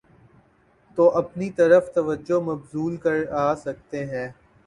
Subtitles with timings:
[0.97, 4.27] تواپنی طرف توجہ مبذول کراسکتاہے۔